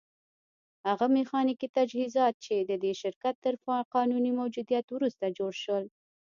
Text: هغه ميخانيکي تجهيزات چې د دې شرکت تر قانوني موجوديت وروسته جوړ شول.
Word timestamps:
هغه 0.87 1.05
ميخانيکي 1.17 1.67
تجهيزات 1.77 2.35
چې 2.45 2.55
د 2.69 2.71
دې 2.83 2.93
شرکت 3.01 3.35
تر 3.45 3.53
قانوني 3.95 4.31
موجوديت 4.39 4.85
وروسته 4.91 5.25
جوړ 5.37 5.51
شول. 5.63 5.85